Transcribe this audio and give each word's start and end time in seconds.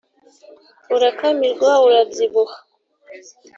urakamirwa 0.95 1.71
urabyibuha 1.85 2.55